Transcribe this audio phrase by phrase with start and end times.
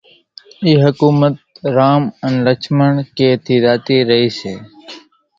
[0.63, 1.35] اِي حڪُومت
[1.75, 4.53] رام انين لڇمڻ ڪنين ٿِي زاتِي رئيَ سي،